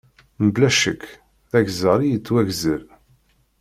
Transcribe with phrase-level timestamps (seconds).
[0.43, 1.03] Mebla ccekk,
[1.51, 2.81] d agzar i yettwagzer.